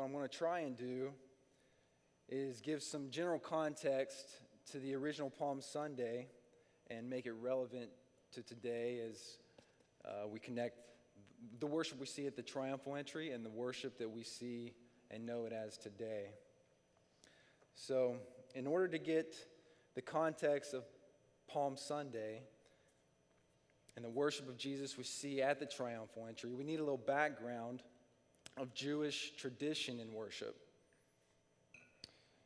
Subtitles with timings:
[0.00, 1.10] what I'm going to try and do
[2.26, 4.40] is give some general context
[4.72, 6.28] to the original Palm Sunday
[6.88, 7.90] and make it relevant
[8.32, 9.36] to today as
[10.06, 10.78] uh, we connect
[11.58, 14.72] the worship we see at the triumphal entry and the worship that we see
[15.10, 16.28] and know it as today.
[17.74, 18.16] So,
[18.54, 19.36] in order to get
[19.94, 20.84] the context of
[21.46, 22.40] Palm Sunday
[23.96, 26.96] and the worship of Jesus we see at the triumphal entry, we need a little
[26.96, 27.82] background
[28.56, 30.56] of Jewish tradition in worship.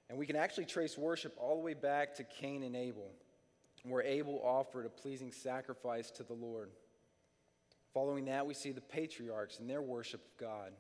[0.08, 3.10] And we can actually trace worship all the way back to Cain and Abel,
[3.84, 6.70] where Abel offered a pleasing sacrifice to the Lord.
[7.92, 10.72] Following that, we see the patriarchs and their worship of God.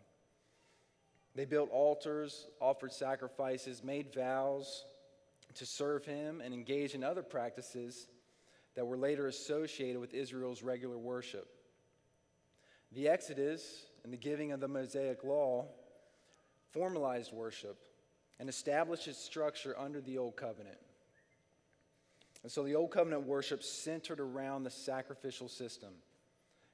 [1.34, 4.84] They built altars, offered sacrifices, made vows
[5.54, 8.08] to serve Him, and engaged in other practices
[8.74, 11.48] that were later associated with Israel's regular worship.
[12.92, 15.66] The Exodus and the giving of the Mosaic Law
[16.72, 17.78] formalized worship
[18.38, 20.76] and established its structure under the Old Covenant.
[22.42, 25.90] And so the Old Covenant worship centered around the sacrificial system.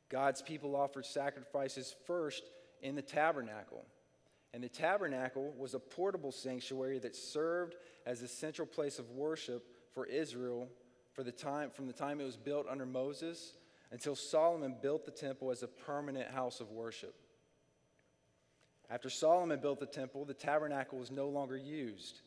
[0.08, 2.42] God's people offered sacrifices first
[2.82, 3.84] in the tabernacle.
[4.52, 9.64] And the tabernacle was a portable sanctuary that served as a central place of worship
[9.94, 10.66] for Israel
[11.12, 13.52] for the time, from the time it was built under Moses
[13.92, 17.14] until Solomon built the temple as a permanent house of worship.
[18.88, 22.20] After Solomon built the temple, the tabernacle was no longer used.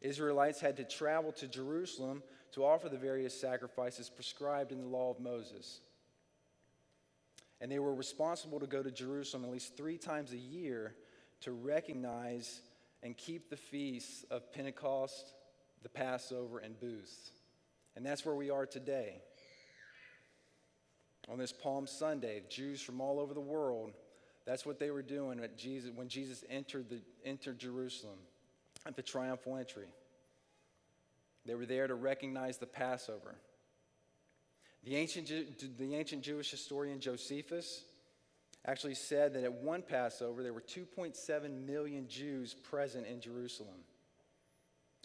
[0.00, 5.10] Israelites had to travel to Jerusalem to offer the various sacrifices prescribed in the law
[5.10, 5.80] of Moses.
[7.60, 10.94] And they were responsible to go to Jerusalem at least three times a year
[11.40, 12.60] to recognize
[13.02, 15.34] and keep the feasts of Pentecost,
[15.82, 17.32] the Passover, and Booths.
[17.96, 19.20] And that's where we are today.
[21.30, 23.92] On this Palm Sunday, Jews from all over the world,
[24.44, 28.18] that's what they were doing at Jesus, when Jesus entered, the, entered Jerusalem
[28.86, 29.86] at the triumphal entry.
[31.46, 33.36] They were there to recognize the Passover.
[34.84, 35.28] The ancient,
[35.78, 37.84] the ancient Jewish historian Josephus
[38.66, 43.76] actually said that at one Passover there were 2.7 million Jews present in Jerusalem.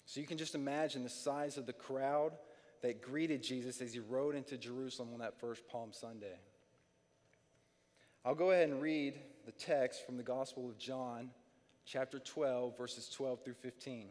[0.05, 2.33] So you can just imagine the size of the crowd
[2.81, 6.37] that greeted Jesus as he rode into Jerusalem on that first Palm Sunday.
[8.25, 11.29] I'll go ahead and read the text from the Gospel of John,
[11.85, 14.07] chapter 12, verses 12 through 15.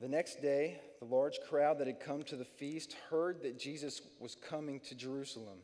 [0.00, 4.00] The next day, the large crowd that had come to the feast heard that Jesus
[4.20, 5.58] was coming to Jerusalem.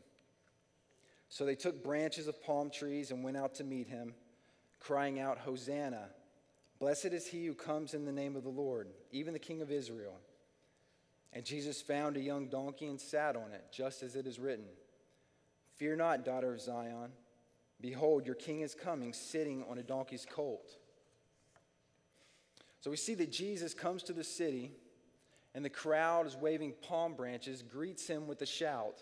[1.29, 4.13] So they took branches of palm trees and went out to meet him,
[4.79, 6.09] crying out, Hosanna!
[6.79, 9.71] Blessed is he who comes in the name of the Lord, even the King of
[9.71, 10.19] Israel.
[11.31, 14.65] And Jesus found a young donkey and sat on it, just as it is written
[15.75, 17.11] Fear not, daughter of Zion.
[17.81, 20.77] Behold, your king is coming, sitting on a donkey's colt.
[22.79, 24.71] So we see that Jesus comes to the city,
[25.53, 28.99] and the crowd is waving palm branches, greets him with a shout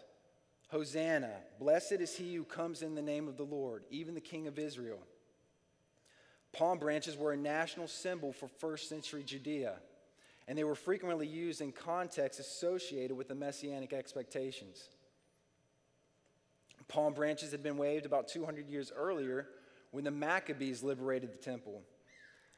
[0.69, 1.29] Hosanna!
[1.59, 4.57] Blessed is he who comes in the name of the Lord, even the King of
[4.57, 4.97] Israel.
[6.53, 9.73] Palm branches were a national symbol for first century Judea,
[10.47, 14.89] and they were frequently used in contexts associated with the messianic expectations.
[16.87, 19.47] Palm branches had been waved about 200 years earlier
[19.91, 21.81] when the Maccabees liberated the temple.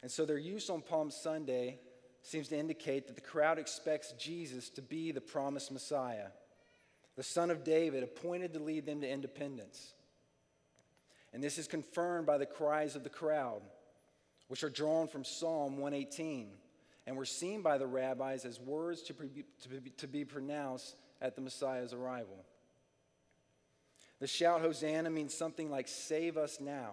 [0.02, 1.80] And so their use on Palm Sunday
[2.22, 6.28] seems to indicate that the crowd expects Jesus to be the promised Messiah,
[7.16, 9.94] the son of David, appointed to lead them to independence.
[11.32, 13.62] And this is confirmed by the cries of the crowd
[14.48, 16.50] which are drawn from Psalm 118
[17.08, 20.96] and were seen by the rabbis as words to, be, to, be, to be pronounced
[21.22, 22.38] at the Messiah's arrival.
[24.20, 26.92] The shout Hosanna means something like save us now.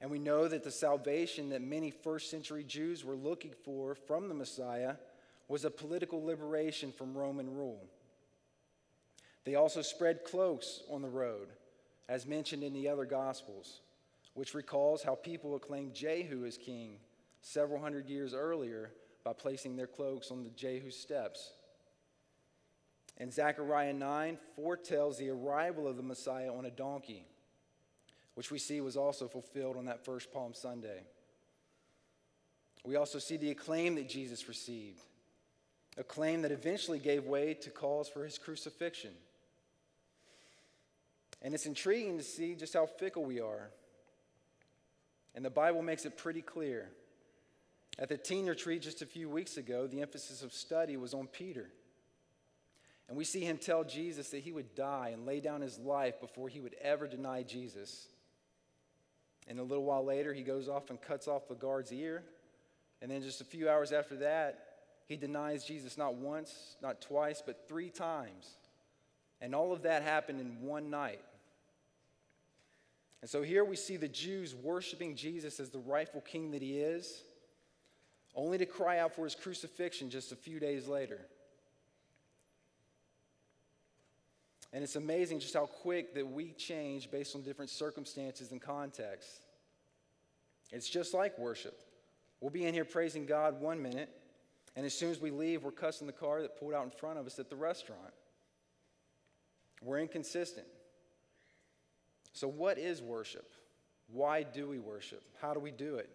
[0.00, 4.28] And we know that the salvation that many first century Jews were looking for from
[4.28, 4.94] the Messiah
[5.48, 7.84] was a political liberation from Roman rule.
[9.44, 11.48] They also spread cloaks on the road,
[12.08, 13.80] as mentioned in the other Gospels
[14.34, 16.98] which recalls how people acclaimed Jehu as king
[17.40, 18.92] several hundred years earlier
[19.24, 21.52] by placing their cloaks on the Jehu steps.
[23.18, 27.26] And Zechariah 9 foretells the arrival of the Messiah on a donkey,
[28.34, 31.02] which we see was also fulfilled on that first Palm Sunday.
[32.84, 35.02] We also see the acclaim that Jesus received,
[35.98, 39.12] a claim that eventually gave way to calls for his crucifixion.
[41.42, 43.70] And it's intriguing to see just how fickle we are.
[45.34, 46.90] And the Bible makes it pretty clear.
[47.98, 51.26] At the teen retreat just a few weeks ago, the emphasis of study was on
[51.26, 51.70] Peter.
[53.08, 56.20] And we see him tell Jesus that he would die and lay down his life
[56.20, 58.06] before he would ever deny Jesus.
[59.48, 62.22] And a little while later, he goes off and cuts off the guard's ear.
[63.02, 64.66] And then just a few hours after that,
[65.06, 68.56] he denies Jesus not once, not twice, but three times.
[69.40, 71.20] And all of that happened in one night.
[73.20, 76.78] And so here we see the Jews worshiping Jesus as the rightful king that he
[76.78, 77.22] is,
[78.34, 81.20] only to cry out for his crucifixion just a few days later.
[84.72, 89.40] And it's amazing just how quick that we change based on different circumstances and contexts.
[90.70, 91.82] It's just like worship.
[92.40, 94.08] We'll be in here praising God one minute,
[94.76, 97.18] and as soon as we leave, we're cussing the car that pulled out in front
[97.18, 98.14] of us at the restaurant.
[99.82, 100.66] We're inconsistent.
[102.32, 103.50] So, what is worship?
[104.12, 105.22] Why do we worship?
[105.40, 106.08] How do we do it?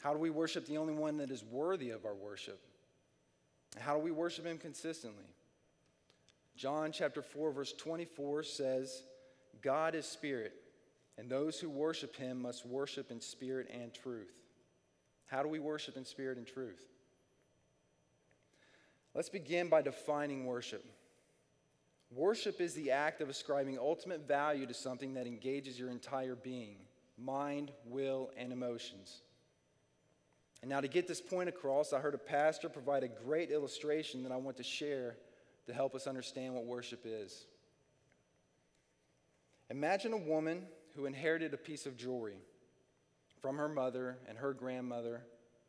[0.00, 2.60] How do we worship the only one that is worthy of our worship?
[3.78, 5.24] How do we worship Him consistently?
[6.56, 9.02] John chapter 4, verse 24 says,
[9.62, 10.52] God is spirit,
[11.18, 14.32] and those who worship Him must worship in spirit and truth.
[15.26, 16.82] How do we worship in spirit and truth?
[19.14, 20.84] Let's begin by defining worship.
[22.12, 26.76] Worship is the act of ascribing ultimate value to something that engages your entire being
[27.16, 29.20] mind, will, and emotions.
[30.62, 34.22] And now, to get this point across, I heard a pastor provide a great illustration
[34.22, 35.16] that I want to share
[35.66, 37.46] to help us understand what worship is.
[39.70, 40.62] Imagine a woman
[40.96, 42.36] who inherited a piece of jewelry
[43.40, 45.22] from her mother and her grandmother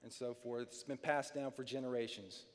[0.04, 0.64] and so forth.
[0.64, 2.46] It's been passed down for generations.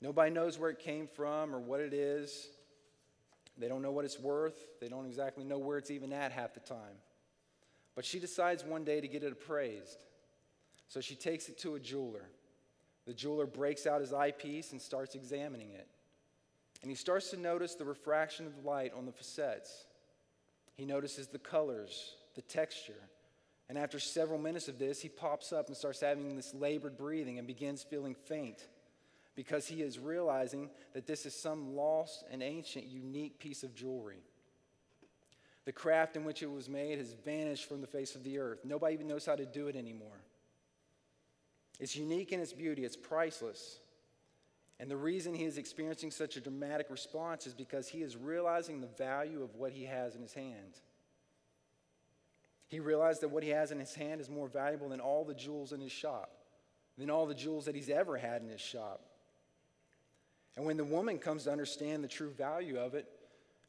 [0.00, 2.48] Nobody knows where it came from or what it is.
[3.56, 4.66] They don't know what it's worth.
[4.80, 6.98] They don't exactly know where it's even at half the time.
[7.94, 10.04] But she decides one day to get it appraised.
[10.88, 12.28] So she takes it to a jeweler.
[13.06, 15.86] The jeweler breaks out his eyepiece and starts examining it.
[16.82, 19.84] And he starts to notice the refraction of the light on the facets.
[20.74, 22.92] He notices the colors, the texture.
[23.68, 27.38] And after several minutes of this, he pops up and starts having this labored breathing
[27.38, 28.66] and begins feeling faint
[29.34, 34.22] because he is realizing that this is some lost and ancient, unique piece of jewelry.
[35.64, 38.60] The craft in which it was made has vanished from the face of the earth.
[38.64, 40.20] Nobody even knows how to do it anymore.
[41.80, 43.80] It's unique in its beauty, it's priceless.
[44.78, 48.80] And the reason he is experiencing such a dramatic response is because he is realizing
[48.80, 50.80] the value of what he has in his hand.
[52.68, 55.34] He realized that what he has in his hand is more valuable than all the
[55.34, 56.30] jewels in his shop,
[56.98, 59.00] than all the jewels that he's ever had in his shop.
[60.56, 63.06] And when the woman comes to understand the true value of it,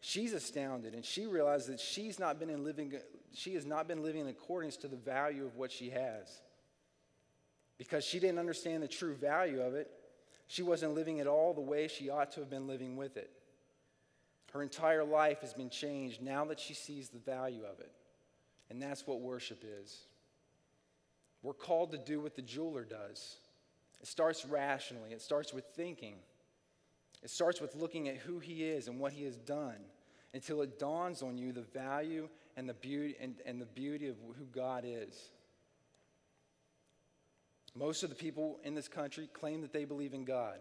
[0.02, 2.94] she's astounded and she realizes that she's not been in living,
[3.34, 6.42] she has not been living in accordance to the value of what she has.
[7.78, 9.90] Because she didn't understand the true value of it,
[10.48, 13.32] she wasn't living it all the way she ought to have been living with it.
[14.54, 17.92] Her entire life has been changed now that she sees the value of it.
[18.70, 20.04] And that's what worship is.
[21.42, 23.38] We're called to do what the jeweler does.
[24.02, 26.16] It starts rationally, it starts with thinking.
[27.26, 29.80] It starts with looking at who he is and what he has done
[30.36, 34.16] until it dawns on you the value and the beauty and, and the beauty of
[34.38, 35.32] who God is.
[37.74, 40.60] Most of the people in this country claim that they believe in God.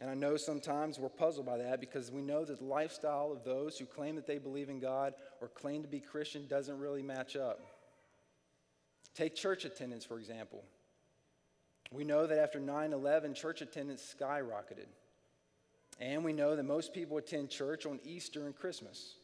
[0.00, 3.44] And I know sometimes we're puzzled by that because we know that the lifestyle of
[3.44, 7.02] those who claim that they believe in God or claim to be Christian doesn't really
[7.04, 7.60] match up.
[9.14, 10.64] Take church attendance, for example.
[11.90, 14.86] We know that after 9 11, church attendance skyrocketed.
[16.00, 19.14] And we know that most people attend church on Easter and Christmas.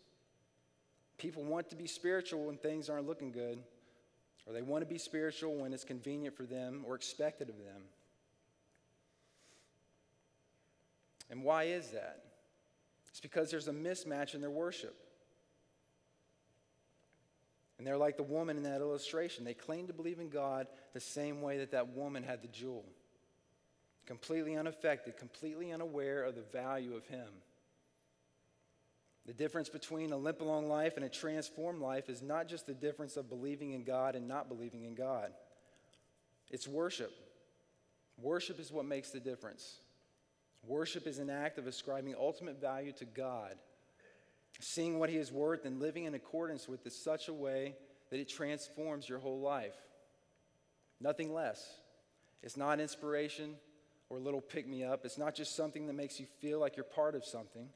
[1.18, 3.62] People want to be spiritual when things aren't looking good,
[4.46, 7.82] or they want to be spiritual when it's convenient for them or expected of them.
[11.30, 12.24] And why is that?
[13.08, 14.96] It's because there's a mismatch in their worship.
[17.78, 19.44] And they're like the woman in that illustration.
[19.44, 22.84] They claim to believe in God the same way that that woman had the jewel
[24.06, 27.28] completely unaffected, completely unaware of the value of Him.
[29.26, 32.74] The difference between a limp along life and a transformed life is not just the
[32.74, 35.32] difference of believing in God and not believing in God,
[36.50, 37.12] it's worship.
[38.20, 39.78] Worship is what makes the difference.
[40.66, 43.56] Worship is an act of ascribing ultimate value to God
[44.60, 47.74] seeing what He is worth and living in accordance with it such a way
[48.10, 49.74] that it transforms your whole life.
[51.00, 51.74] Nothing less.
[52.42, 53.54] It's not inspiration
[54.08, 55.04] or a little pick me up.
[55.04, 57.68] It's not just something that makes you feel like you're part of something.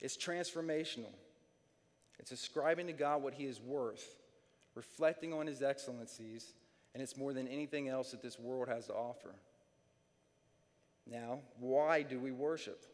[0.00, 1.12] It's transformational.
[2.18, 4.04] It's ascribing to God what He is worth,
[4.74, 6.52] reflecting on His excellencies,
[6.94, 9.34] and it's more than anything else that this world has to offer.
[11.06, 12.84] Now, why do we worship?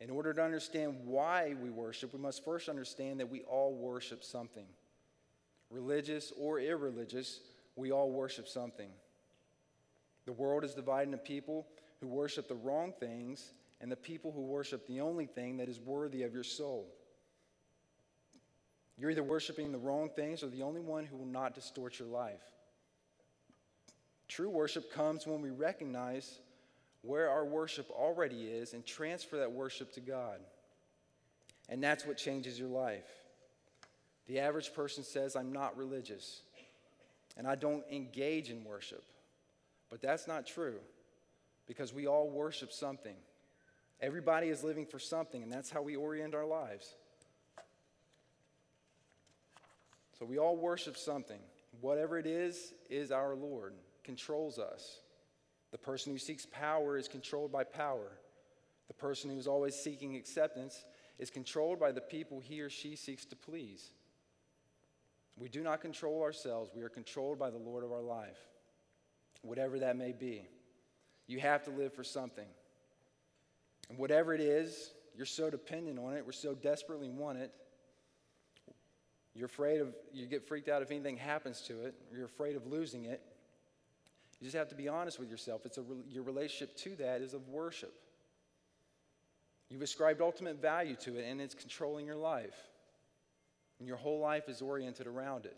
[0.00, 4.22] In order to understand why we worship, we must first understand that we all worship
[4.22, 4.66] something.
[5.70, 7.40] Religious or irreligious,
[7.76, 8.90] we all worship something.
[10.26, 11.66] The world is divided into people
[12.00, 15.80] who worship the wrong things and the people who worship the only thing that is
[15.80, 16.86] worthy of your soul.
[18.98, 22.08] You're either worshiping the wrong things or the only one who will not distort your
[22.08, 22.40] life.
[24.28, 26.38] True worship comes when we recognize
[27.06, 30.40] where our worship already is and transfer that worship to God.
[31.68, 33.06] And that's what changes your life.
[34.26, 36.42] The average person says, I'm not religious
[37.36, 39.04] and I don't engage in worship.
[39.90, 40.78] But that's not true
[41.66, 43.14] because we all worship something.
[44.00, 46.94] Everybody is living for something, and that's how we orient our lives.
[50.18, 51.38] So we all worship something.
[51.80, 55.00] Whatever it is, is our Lord, controls us.
[55.76, 58.10] The person who seeks power is controlled by power.
[58.88, 60.86] The person who is always seeking acceptance
[61.18, 63.90] is controlled by the people he or she seeks to please.
[65.36, 68.38] We do not control ourselves, we are controlled by the Lord of our life,
[69.42, 70.48] whatever that may be.
[71.26, 72.48] You have to live for something.
[73.90, 77.52] And whatever it is, you're so dependent on it, we're so desperately want it.
[79.34, 82.66] You're afraid of, you get freaked out if anything happens to it, you're afraid of
[82.66, 83.20] losing it.
[84.40, 85.64] You just have to be honest with yourself.
[85.64, 87.94] It's a, your relationship to that is of worship.
[89.70, 92.54] You've ascribed ultimate value to it, and it's controlling your life.
[93.78, 95.56] And your whole life is oriented around it.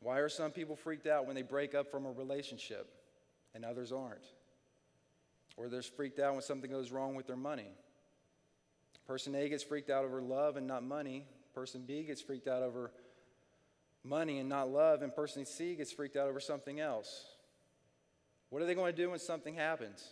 [0.00, 2.88] Why are some people freaked out when they break up from a relationship
[3.54, 4.24] and others aren't?
[5.56, 7.68] Or they're freaked out when something goes wrong with their money.
[9.06, 11.24] Person A gets freaked out over love and not money.
[11.54, 12.90] Person B gets freaked out over
[14.04, 15.02] money and not love.
[15.02, 17.24] And person C gets freaked out over something else.
[18.50, 20.06] What are they going to do when something happens?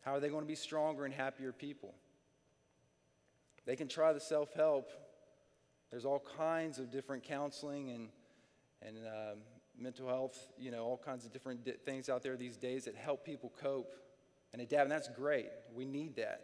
[0.00, 1.94] How are they going to be stronger and happier people?
[3.66, 4.90] They can try the self help.
[5.90, 8.08] There's all kinds of different counseling and,
[8.82, 9.34] and uh,
[9.78, 12.94] mental health, you know, all kinds of different di- things out there these days that
[12.94, 13.94] help people cope
[14.52, 14.82] and adapt.
[14.82, 15.48] And that's great.
[15.74, 16.42] We need that.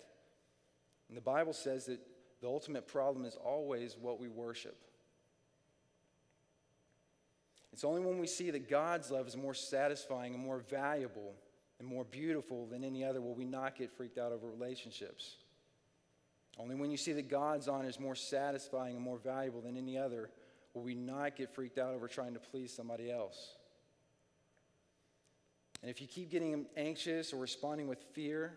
[1.08, 2.00] And the Bible says that
[2.40, 4.76] the ultimate problem is always what we worship.
[7.74, 11.34] It's only when we see that God's love is more satisfying and more valuable
[11.80, 15.38] and more beautiful than any other will we not get freaked out over relationships.
[16.56, 19.98] Only when you see that God's honor is more satisfying and more valuable than any
[19.98, 20.30] other
[20.72, 23.56] will we not get freaked out over trying to please somebody else.
[25.82, 28.56] And if you keep getting anxious or responding with fear,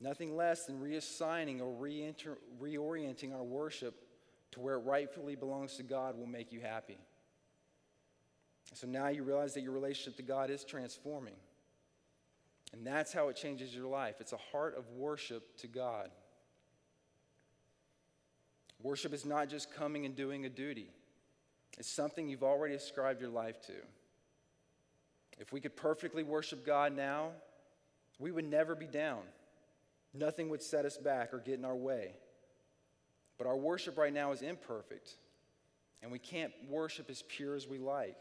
[0.00, 1.76] nothing less than reassigning or
[2.58, 4.02] reorienting our worship
[4.52, 6.96] to where it rightfully belongs to God will make you happy.
[8.74, 11.34] So now you realize that your relationship to God is transforming.
[12.72, 14.16] And that's how it changes your life.
[14.20, 16.10] It's a heart of worship to God.
[18.82, 20.90] Worship is not just coming and doing a duty,
[21.78, 23.72] it's something you've already ascribed your life to.
[25.38, 27.30] If we could perfectly worship God now,
[28.18, 29.20] we would never be down.
[30.12, 32.12] Nothing would set us back or get in our way.
[33.36, 35.14] But our worship right now is imperfect,
[36.02, 38.16] and we can't worship as pure as we like.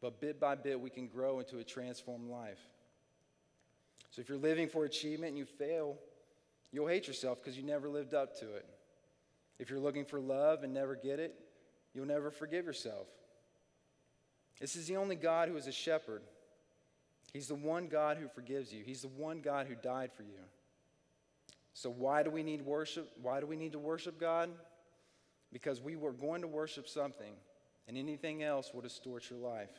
[0.00, 2.60] But bit by bit, we can grow into a transformed life.
[4.10, 5.96] So if you're living for achievement and you fail,
[6.72, 8.66] you'll hate yourself because you never lived up to it.
[9.58, 11.34] If you're looking for love and never get it,
[11.94, 13.06] you'll never forgive yourself.
[14.58, 16.22] This is the only God who is a shepherd.
[17.32, 20.40] He's the one God who forgives you, He's the one God who died for you.
[21.74, 23.10] So, why do we need worship?
[23.22, 24.50] Why do we need to worship God?
[25.52, 27.32] Because we were going to worship something,
[27.86, 29.70] and anything else will distort your life.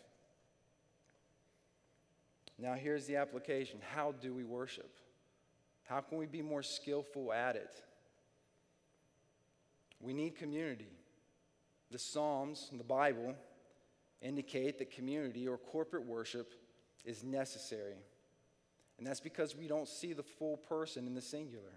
[2.62, 4.96] Now, here's the application How do we worship?
[5.84, 7.74] How can we be more skillful at it?
[10.00, 10.92] We need community.
[11.90, 13.36] The Psalms and the Bible
[14.22, 16.54] indicate that community or corporate worship
[17.04, 17.98] is necessary.
[18.98, 21.74] And that's because we don't see the full person in the singular.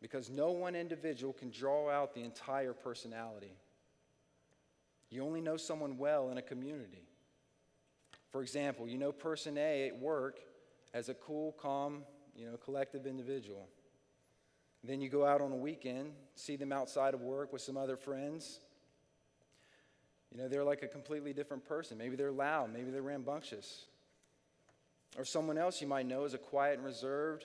[0.00, 3.52] Because no one individual can draw out the entire personality.
[5.10, 7.09] You only know someone well in a community.
[8.30, 10.40] For example, you know person A at work
[10.94, 13.68] as a cool, calm, you know, collective individual.
[14.82, 17.96] Then you go out on a weekend, see them outside of work with some other
[17.96, 18.60] friends,
[20.32, 21.98] you know, they're like a completely different person.
[21.98, 23.86] Maybe they're loud, maybe they're rambunctious.
[25.18, 27.44] Or someone else you might know is a quiet and reserved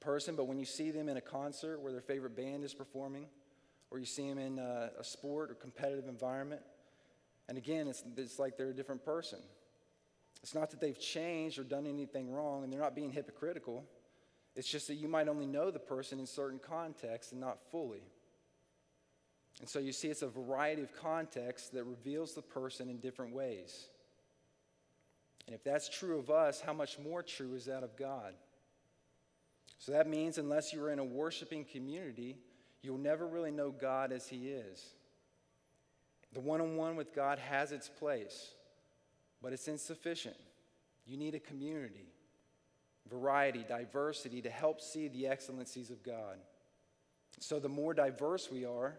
[0.00, 3.26] person, but when you see them in a concert where their favorite band is performing,
[3.90, 6.60] or you see them in a, a sport or competitive environment,
[7.48, 9.38] and again, it's, it's like they're a different person.
[10.42, 13.84] It's not that they've changed or done anything wrong, and they're not being hypocritical.
[14.56, 18.02] It's just that you might only know the person in certain contexts and not fully.
[19.60, 23.34] And so you see, it's a variety of contexts that reveals the person in different
[23.34, 23.88] ways.
[25.46, 28.34] And if that's true of us, how much more true is that of God?
[29.78, 32.36] So that means, unless you're in a worshiping community,
[32.82, 34.84] you'll never really know God as He is.
[36.32, 38.52] The one on one with God has its place,
[39.42, 40.36] but it's insufficient.
[41.04, 42.06] You need a community,
[43.10, 46.38] variety, diversity to help see the excellencies of God.
[47.40, 48.94] So the more diverse we are,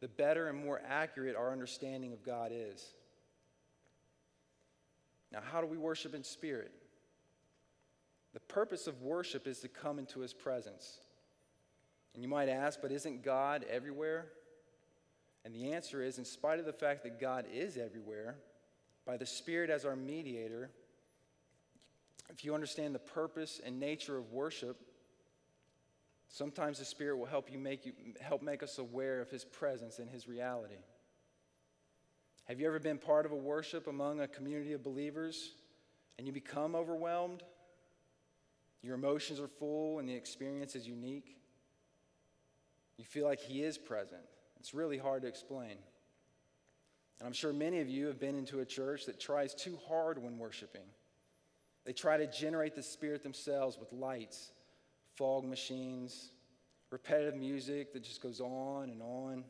[0.00, 2.84] the better and more accurate our understanding of God is.
[5.32, 6.72] Now, how do we worship in spirit?
[8.32, 10.98] The purpose of worship is to come into his presence.
[12.14, 14.26] And you might ask, but isn't God everywhere?
[15.44, 18.36] And the answer is, in spite of the fact that God is everywhere,
[19.10, 20.70] by the Spirit as our mediator,
[22.28, 24.76] if you understand the purpose and nature of worship,
[26.28, 29.98] sometimes the Spirit will help you make you help make us aware of His presence
[29.98, 30.84] and His reality.
[32.44, 35.54] Have you ever been part of a worship among a community of believers
[36.16, 37.42] and you become overwhelmed?
[38.80, 41.36] Your emotions are full and the experience is unique.
[42.96, 44.22] You feel like He is present.
[44.60, 45.78] It's really hard to explain.
[47.20, 50.20] And I'm sure many of you have been into a church that tries too hard
[50.22, 50.86] when worshiping.
[51.84, 54.52] They try to generate the Spirit themselves with lights,
[55.16, 56.32] fog machines,
[56.90, 59.44] repetitive music that just goes on and on.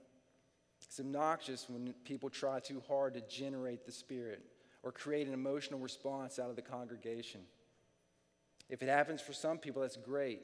[0.83, 4.43] It's obnoxious when people try too hard to generate the Spirit
[4.83, 7.43] or create an emotional response out of the congregation.
[8.69, 10.41] If it happens for some people, that's great.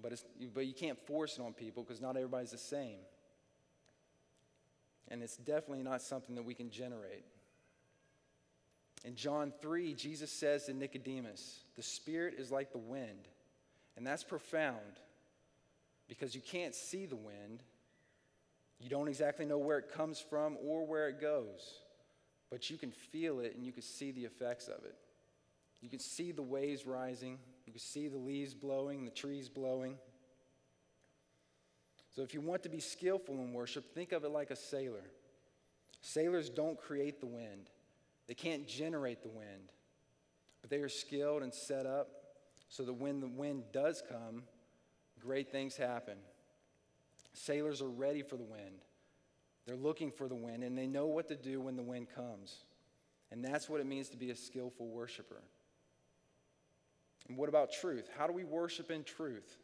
[0.00, 0.20] But,
[0.54, 2.98] but you can't force it on people because not everybody's the same.
[5.10, 7.24] And it's definitely not something that we can generate.
[9.04, 13.28] In John 3, Jesus says to Nicodemus, The Spirit is like the wind.
[13.96, 14.78] And that's profound
[16.08, 17.62] because you can't see the wind.
[18.78, 21.80] You don't exactly know where it comes from or where it goes,
[22.50, 24.94] but you can feel it and you can see the effects of it.
[25.80, 29.96] You can see the waves rising, you can see the leaves blowing, the trees blowing.
[32.14, 35.04] So, if you want to be skillful in worship, think of it like a sailor.
[36.00, 37.70] Sailors don't create the wind,
[38.26, 39.72] they can't generate the wind,
[40.60, 42.08] but they are skilled and set up
[42.68, 44.44] so that when the wind does come,
[45.20, 46.16] great things happen.
[47.32, 48.82] Sailors are ready for the wind.
[49.66, 52.64] They're looking for the wind, and they know what to do when the wind comes.
[53.30, 55.42] And that's what it means to be a skillful worshiper.
[57.28, 58.08] And what about truth?
[58.16, 59.56] How do we worship in truth?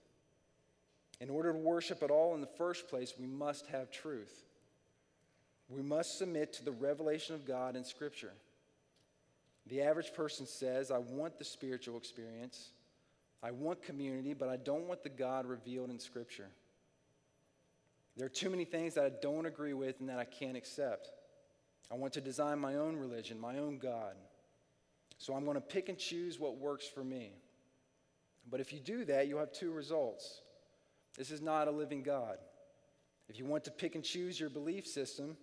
[1.21, 4.45] In order to worship at all in the first place, we must have truth.
[5.69, 8.33] We must submit to the revelation of God in Scripture.
[9.67, 12.71] The average person says, I want the spiritual experience,
[13.43, 16.49] I want community, but I don't want the God revealed in Scripture.
[18.17, 21.11] There are too many things that I don't agree with and that I can't accept.
[21.91, 24.15] I want to design my own religion, my own God.
[25.19, 27.33] So I'm going to pick and choose what works for me.
[28.51, 30.41] But if you do that, you'll have two results.
[31.17, 32.39] This is not a living God.
[33.29, 35.37] If you want to pick and choose your belief system,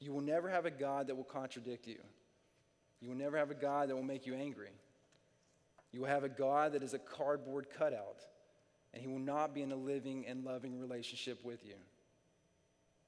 [0.00, 1.98] you will never have a God that will contradict you.
[3.00, 4.70] You will never have a God that will make you angry.
[5.92, 8.24] You will have a God that is a cardboard cutout,
[8.92, 11.76] and He will not be in a living and loving relationship with you.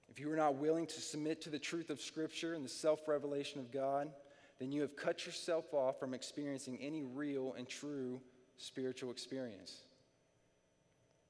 [0.08, 3.06] If you are not willing to submit to the truth of Scripture and the self
[3.06, 4.10] revelation of God,
[4.58, 8.20] then you have cut yourself off from experiencing any real and true
[8.56, 9.82] spiritual experience.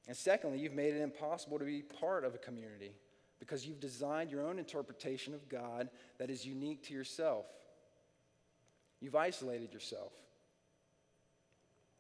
[0.09, 2.95] And secondly, you've made it impossible to be part of a community
[3.39, 7.45] because you've designed your own interpretation of God that is unique to yourself.
[9.01, 10.13] You've isolated yourself.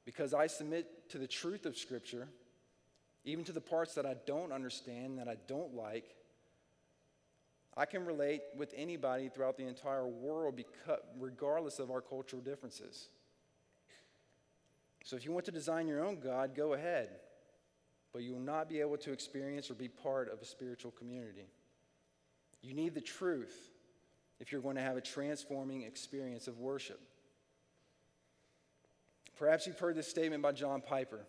[0.07, 2.29] Because I submit to the truth of Scripture,
[3.25, 6.17] even to the parts that I don't understand, that I don't like,
[7.77, 13.09] I can relate with anybody throughout the entire world, because, regardless of our cultural differences.
[15.05, 17.11] So if you want to design your own God, go ahead.
[18.13, 21.47] But you will not be able to experience or be part of a spiritual community.
[22.63, 23.71] You need the truth
[24.41, 27.01] if you're going to have a transforming experience of worship.
[29.39, 31.21] Perhaps you've heard this statement by John Piper.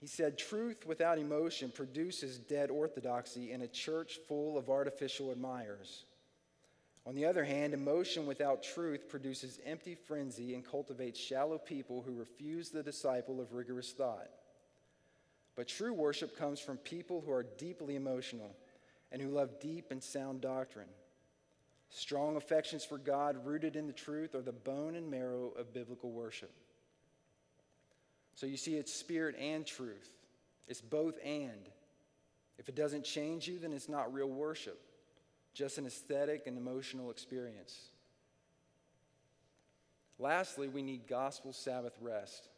[0.00, 6.04] He said, Truth without emotion produces dead orthodoxy in a church full of artificial admirers.
[7.06, 12.18] On the other hand, emotion without truth produces empty frenzy and cultivates shallow people who
[12.18, 14.28] refuse the disciple of rigorous thought.
[15.56, 18.54] But true worship comes from people who are deeply emotional
[19.12, 20.88] and who love deep and sound doctrine.
[21.90, 26.10] Strong affections for God rooted in the truth are the bone and marrow of biblical
[26.10, 26.50] worship.
[28.34, 30.10] So you see, it's spirit and truth.
[30.66, 31.68] It's both and.
[32.58, 34.80] If it doesn't change you, then it's not real worship,
[35.54, 37.90] just an aesthetic and emotional experience.
[40.18, 42.48] Lastly, we need gospel Sabbath rest,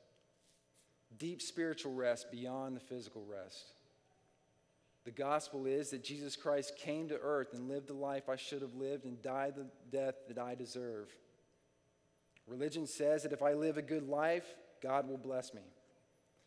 [1.18, 3.72] deep spiritual rest beyond the physical rest.
[5.04, 8.62] The gospel is that Jesus Christ came to earth and lived the life I should
[8.62, 9.66] have lived and died the
[9.96, 11.08] death that I deserve.
[12.46, 14.46] Religion says that if I live a good life,
[14.82, 15.62] God will bless me.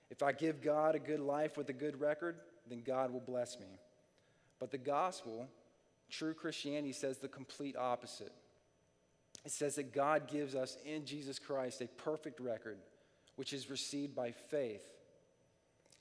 [0.10, 2.38] If I give God a good life with a good record,
[2.70, 3.80] then God will bless me.
[4.60, 5.48] But the gospel,
[6.10, 8.34] true Christianity, says the complete opposite.
[9.46, 12.78] It says that God gives us in Jesus Christ a perfect record,
[13.40, 14.84] which is received by faith.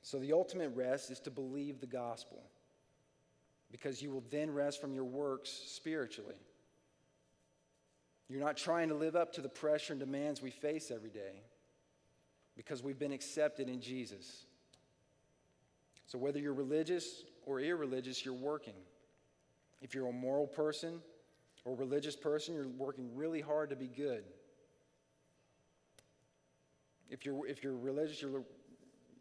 [0.03, 2.42] So the ultimate rest is to believe the gospel,
[3.70, 6.35] because you will then rest from your works spiritually.
[8.29, 11.44] You're not trying to live up to the pressure and demands we face every day
[12.57, 14.46] because we've been accepted in Jesus.
[16.09, 18.74] So, whether you're religious or irreligious, you're working.
[19.81, 21.01] If you're a moral person
[21.64, 24.24] or religious person, you're working really hard to be good.
[27.09, 28.42] If you're, if you're religious, you're,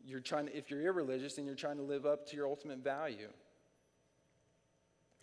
[0.06, 2.80] you're trying to, if you're irreligious, and you're trying to live up to your ultimate
[2.80, 3.30] value.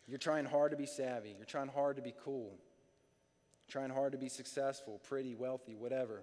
[0.06, 1.34] You're trying hard to be savvy.
[1.36, 2.58] You're trying hard to be cool.
[3.68, 6.22] Trying hard to be successful, pretty, wealthy, whatever.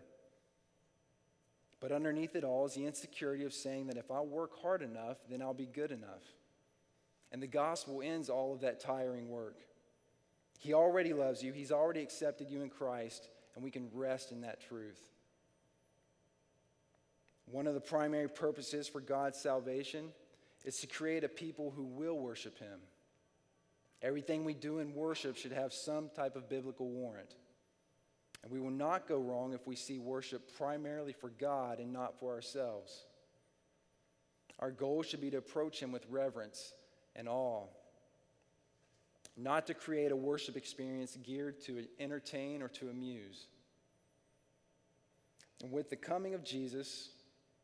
[1.80, 5.18] But underneath it all is the insecurity of saying that if I work hard enough,
[5.30, 6.24] then I'll be good enough.
[7.32, 9.58] And the gospel ends all of that tiring work.
[10.60, 14.42] He already loves you, He's already accepted you in Christ, and we can rest in
[14.42, 15.02] that truth.
[17.52, 20.14] One of the primary purposes for God's salvation
[20.64, 22.80] is to create a people who will worship Him.
[24.02, 27.36] Everything we do in worship should have some type of biblical warrant.
[28.42, 32.20] And we will not go wrong if we see worship primarily for God and not
[32.20, 33.06] for ourselves.
[34.60, 36.74] Our goal should be to approach Him with reverence
[37.18, 37.66] and awe,
[39.36, 43.48] not to create a worship experience geared to entertain or to amuse.
[45.62, 47.10] And with the coming of Jesus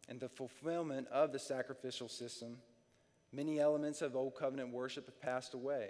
[0.09, 2.57] and the fulfillment of the sacrificial system,
[3.31, 5.89] many elements of Old Covenant worship have passed away.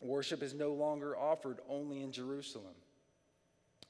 [0.00, 2.74] Worship is no longer offered only in Jerusalem,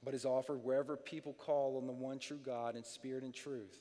[0.03, 3.79] but is offered wherever people call on the one true God in spirit and truth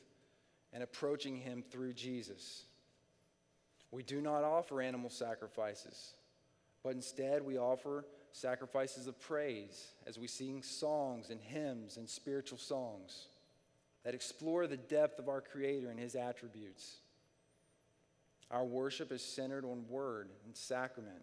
[0.74, 2.66] and approaching Him through Jesus.
[3.92, 6.14] We do not offer animal sacrifices,
[6.84, 12.60] but instead we offer sacrifices of praise as we sing songs and hymns and spiritual
[12.60, 13.29] songs
[14.10, 16.96] that explore the depth of our Creator and His attributes.
[18.50, 21.22] Our worship is centered on word and sacrament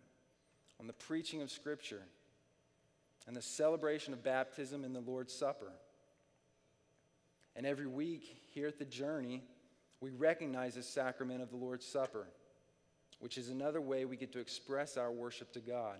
[0.79, 2.03] on the preaching of Scripture,
[3.27, 5.73] and the celebration of baptism and the Lord's Supper.
[7.57, 8.23] And every week
[8.55, 9.43] here at the journey,
[10.01, 12.29] we recognize the sacrament of the Lord's Supper,
[13.19, 15.97] which is another way we get to express our worship to God.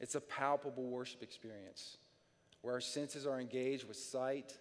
[0.00, 1.98] It's a palpable worship experience
[2.62, 4.56] where our senses are engaged with sight,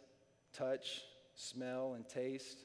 [0.58, 1.02] touch,
[1.36, 2.58] smell, and taste.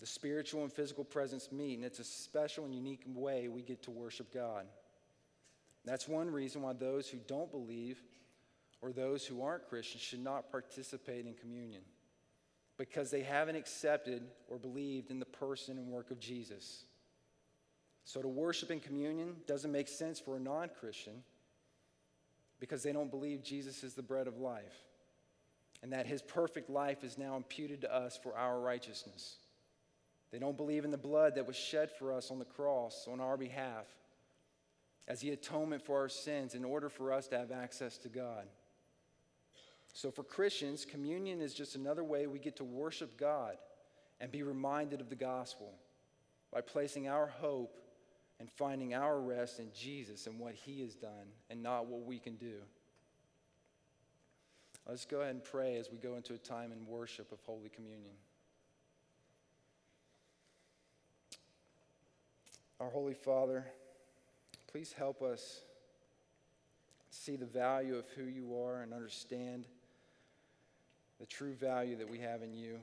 [0.00, 3.82] The spiritual and physical presence meet, and it's a special and unique way we get
[3.84, 4.66] to worship God.
[5.84, 7.98] That's one reason why those who don't believe
[8.80, 11.82] or those who aren't Christians should not participate in communion
[12.76, 16.84] because they haven't accepted or believed in the person and work of Jesus.
[18.04, 21.22] So to worship in communion doesn't make sense for a non Christian
[22.60, 24.84] because they don't believe Jesus is the bread of life
[25.84, 29.36] and that his perfect life is now imputed to us for our righteousness.
[30.32, 33.20] They don't believe in the blood that was shed for us on the cross on
[33.20, 33.84] our behalf
[35.06, 38.46] as the atonement for our sins in order for us to have access to God.
[39.92, 43.58] So, for Christians, communion is just another way we get to worship God
[44.22, 45.74] and be reminded of the gospel
[46.50, 47.76] by placing our hope
[48.40, 52.18] and finding our rest in Jesus and what He has done and not what we
[52.18, 52.62] can do.
[54.88, 57.68] Let's go ahead and pray as we go into a time in worship of Holy
[57.68, 58.14] Communion.
[62.80, 63.64] Our Holy Father,
[64.74, 65.60] Please help us
[67.08, 69.68] see the value of who you are and understand
[71.20, 72.80] the true value that we have in you,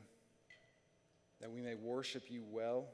[1.41, 2.85] that we may worship you well,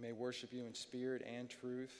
[0.00, 1.92] may worship you in spirit and truth,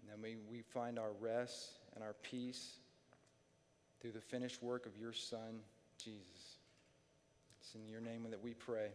[0.00, 2.78] and that may we find our rest and our peace
[4.00, 5.60] through the finished work of your Son,
[6.02, 6.58] Jesus.
[7.60, 8.88] It's in your name that we pray.